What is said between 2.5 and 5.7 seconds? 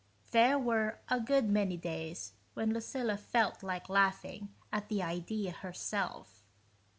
when Lucilla felt like laughing at the idea